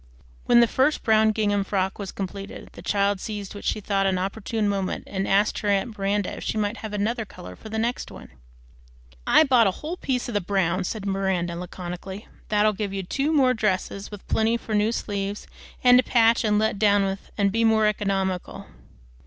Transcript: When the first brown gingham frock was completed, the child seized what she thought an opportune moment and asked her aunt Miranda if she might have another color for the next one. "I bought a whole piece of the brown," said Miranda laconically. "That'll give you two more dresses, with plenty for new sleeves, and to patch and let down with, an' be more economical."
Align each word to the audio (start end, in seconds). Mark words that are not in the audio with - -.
When 0.45 0.61
the 0.61 0.67
first 0.67 1.03
brown 1.03 1.29
gingham 1.29 1.63
frock 1.63 1.99
was 1.99 2.11
completed, 2.11 2.69
the 2.73 2.81
child 2.81 3.19
seized 3.19 3.53
what 3.53 3.63
she 3.63 3.79
thought 3.79 4.07
an 4.07 4.17
opportune 4.17 4.67
moment 4.67 5.03
and 5.05 5.27
asked 5.27 5.59
her 5.59 5.67
aunt 5.69 5.95
Miranda 5.95 6.35
if 6.37 6.43
she 6.43 6.57
might 6.57 6.77
have 6.77 6.91
another 6.91 7.23
color 7.23 7.55
for 7.55 7.69
the 7.69 7.77
next 7.77 8.09
one. 8.09 8.31
"I 9.27 9.43
bought 9.43 9.67
a 9.67 9.79
whole 9.85 9.97
piece 9.97 10.27
of 10.27 10.33
the 10.33 10.41
brown," 10.41 10.85
said 10.85 11.05
Miranda 11.05 11.55
laconically. 11.55 12.27
"That'll 12.49 12.73
give 12.73 12.91
you 12.93 13.03
two 13.03 13.31
more 13.31 13.53
dresses, 13.53 14.09
with 14.09 14.27
plenty 14.27 14.57
for 14.57 14.73
new 14.73 14.91
sleeves, 14.91 15.45
and 15.83 15.99
to 15.99 16.03
patch 16.03 16.43
and 16.43 16.57
let 16.57 16.79
down 16.79 17.05
with, 17.05 17.29
an' 17.37 17.49
be 17.49 17.63
more 17.63 17.85
economical." 17.85 18.65